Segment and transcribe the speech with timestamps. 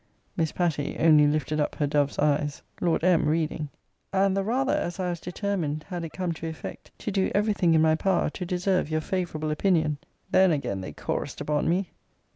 [0.35, 2.63] Miss Patty only lifted up her dove's eyes.
[2.81, 3.27] Lord M.
[3.29, 3.69] [Reading.]
[4.11, 7.53] 'And the rather, as I was determined, had it come to effect, to do every
[7.53, 9.99] thing in my power to deserve your favourable opinion.'
[10.31, 11.91] Then again they chorus'd upon me!